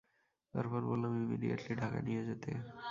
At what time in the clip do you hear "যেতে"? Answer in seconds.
2.25-2.51